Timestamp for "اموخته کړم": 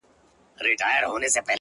1.05-1.49